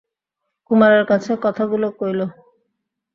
[0.71, 2.19] কুমারের কাছে কথাগুলো কইল।